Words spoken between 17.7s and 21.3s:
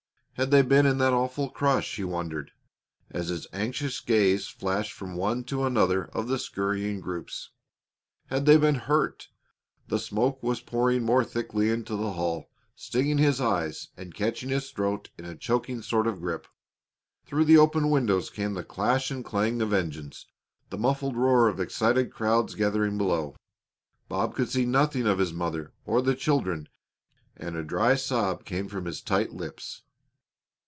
windows came the clash and clang of engines, the muffled